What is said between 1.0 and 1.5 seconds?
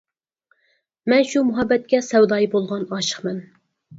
مەن شۇ